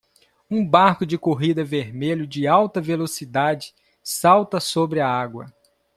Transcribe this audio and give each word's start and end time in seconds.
Um 0.49 0.65
barco 0.67 1.05
de 1.05 1.15
corrida 1.15 1.63
vermelho 1.63 2.25
de 2.25 2.47
alta 2.47 2.81
velocidade 2.81 3.71
salta 4.01 4.59
sobre 4.59 4.99
a 4.99 5.07
água. 5.07 5.45